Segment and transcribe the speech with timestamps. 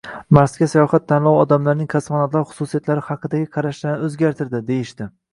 [0.35, 5.09] Marsga sayohat tanlovi odamlarning astronavtlar xususiyatlari haqidagi qarashlarini o’zgartirdi, deyishdi